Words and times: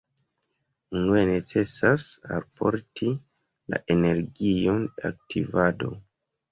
Unue 1.01 1.21
necesas 1.31 2.07
alporti 2.39 3.13
la 3.75 3.83
energion 3.99 4.85
de 4.97 5.11
aktivado. 5.17 5.97